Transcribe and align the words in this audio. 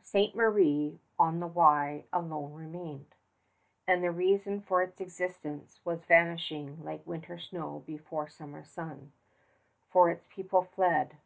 Ste. 0.00 0.34
Marie 0.34 0.98
on 1.18 1.40
the 1.40 1.46
Wye 1.46 2.06
alone 2.10 2.54
remained, 2.54 3.16
and 3.86 4.02
the 4.02 4.10
reason 4.10 4.62
for 4.62 4.80
its 4.82 4.98
existence 4.98 5.78
was 5.84 6.06
vanishing 6.06 6.82
like 6.82 7.06
winter 7.06 7.36
snow 7.38 7.82
before 7.86 8.26
summer 8.26 8.64
sun, 8.64 9.12
for 9.92 10.08
its 10.08 10.26
people 10.26 10.62
fled 10.62 11.18